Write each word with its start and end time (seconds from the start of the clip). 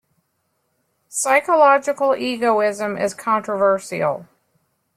Psychological 1.09 2.15
egoism 2.15 2.97
is 2.97 3.13
controversial. 3.13 4.25